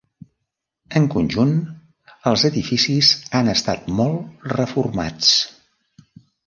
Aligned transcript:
En 0.99 1.05
conjunt 1.15 1.51
els 2.31 2.47
edificis 2.51 3.13
han 3.41 3.55
estat 3.57 3.95
molt 4.01 4.53
reformats. 4.59 5.35